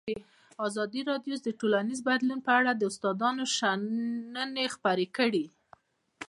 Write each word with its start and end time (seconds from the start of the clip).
ازادي 0.67 1.01
راډیو 1.11 1.35
د 1.41 1.47
ټولنیز 1.59 1.99
بدلون 2.07 2.39
په 2.47 2.51
اړه 2.59 2.71
د 2.75 2.83
استادانو 2.91 3.43
شننې 3.57 4.65
خپرې 4.75 5.07
کړي. 5.17 5.45